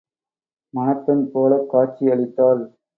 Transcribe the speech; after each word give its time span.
மணப்பெண் 0.73 1.23
போலக் 1.31 1.69
காட்சி 1.69 2.05
அளித்தாள். 2.09 2.63